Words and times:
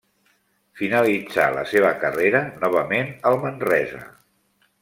Finalitzà 0.79 1.45
la 1.57 1.67
seva 1.73 1.93
carrera 2.05 2.43
novament 2.65 3.15
al 3.33 3.41
Manresa. 3.47 4.05